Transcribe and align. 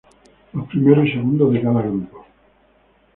Los 0.53 0.67
primeros 0.69 1.05
y 1.05 1.11
segundos 1.11 1.53
de 1.53 1.61
cada 1.61 1.83
grupo. 1.83 2.25